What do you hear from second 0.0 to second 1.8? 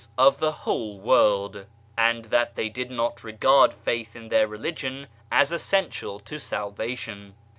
of the whole world;